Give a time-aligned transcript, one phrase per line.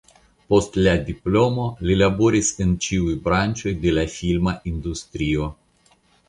[0.51, 5.53] Post la diplomo li laboris en ĉiuj branĉoj de la filma industrio.